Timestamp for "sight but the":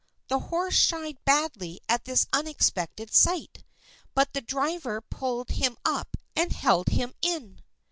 3.13-4.41